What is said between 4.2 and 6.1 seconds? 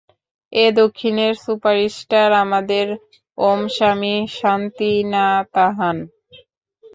শান্তিনাতাহান।